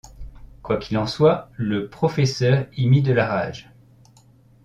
[0.63, 3.69] Quoi qu’il en soit, le professeur y mit de la rage.